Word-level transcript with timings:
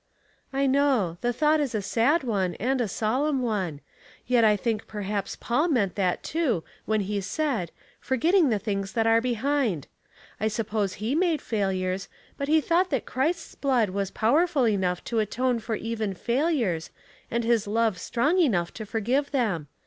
"I 0.51 0.65
know. 0.65 1.19
The 1.21 1.31
thought 1.31 1.59
is 1.59 1.75
a 1.75 1.81
sad 1.83 2.23
one, 2.23 2.55
and 2.55 2.81
a 2.81 2.87
solemn 2.87 3.43
one; 3.43 3.81
yet 4.25 4.43
I 4.43 4.55
think 4.57 4.87
perhaps 4.87 5.35
Paul 5.35 5.67
meant 5.69 5.93
that, 5.93 6.23
too, 6.23 6.63
when 6.85 7.01
he 7.01 7.21
said," 7.21 7.69
Forgetting 8.01 8.49
the 8.49 8.57
things 8.57 8.93
that 8.93 9.05
are 9.05 9.21
behind." 9.21 9.85
I 10.39 10.47
suppose 10.47 10.93
he 10.95 11.13
made 11.13 11.39
failures, 11.39 12.09
but 12.35 12.47
he 12.47 12.61
thought 12.61 12.89
that 12.89 13.05
Christ's 13.05 13.53
blood 13.53 13.91
was 13.91 14.09
powerful 14.09 14.67
enough 14.67 15.03
to 15.03 15.19
atone 15.19 15.59
for 15.59 15.75
even 15.75 16.15
failures, 16.15 16.89
and 17.29 17.43
his 17.43 17.67
love 17.67 17.99
strong 17.99 18.39
enough 18.39 18.73
to 18.73 18.87
forgive 18.87 19.29
them. 19.29 19.67